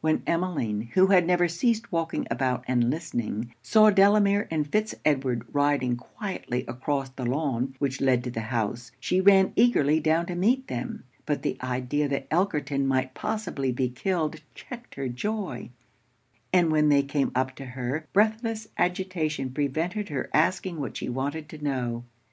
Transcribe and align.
When 0.00 0.22
Emmeline, 0.24 0.82
who 0.92 1.08
had 1.08 1.26
never 1.26 1.48
ceased 1.48 1.90
walking 1.90 2.28
about 2.30 2.62
and 2.68 2.90
listening, 2.90 3.52
saw 3.60 3.90
Delamere 3.90 4.46
and 4.48 4.70
Fitz 4.70 4.94
Edward 5.04 5.48
riding 5.52 5.96
quietly 5.96 6.64
across 6.68 7.08
the 7.08 7.24
lawn 7.26 7.74
which 7.80 8.00
led 8.00 8.22
to 8.22 8.30
the 8.30 8.40
house, 8.54 8.92
she 9.00 9.20
ran 9.20 9.52
eagerly 9.56 9.98
down 9.98 10.26
to 10.26 10.36
meet 10.36 10.68
them: 10.68 11.02
but 11.26 11.42
the 11.42 11.58
idea 11.60 12.06
that 12.06 12.30
Elkerton 12.30 12.86
might 12.86 13.14
possibly 13.14 13.72
be 13.72 13.88
killed 13.88 14.42
checked 14.54 14.94
her 14.94 15.08
joy; 15.08 15.70
and 16.52 16.70
when 16.70 16.88
they 16.88 17.02
came 17.02 17.32
up 17.34 17.56
to 17.56 17.64
her, 17.64 18.06
breathless 18.12 18.68
agitation 18.78 19.50
prevented 19.50 20.08
her 20.08 20.30
asking 20.32 20.78
what 20.78 20.96
she 20.96 21.08
wanted 21.08 21.48
to 21.48 21.58
know. 21.58 22.04